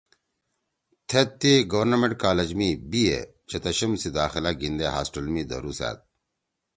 تھید 1.07 1.29
تی 1.39 1.53
گورنمنٹ 1.71 2.13
کالج 2.23 2.49
می 2.59 2.69
)بی 2.89 3.03
اے( 3.09 3.19
چتشم 3.49 3.91
سی 4.01 4.09
داخلہ 4.17 4.51
گھیِندے 4.59 4.87
ہاسٹل 4.95 5.25
می 5.33 5.43
دھرُوسأد 5.49 5.97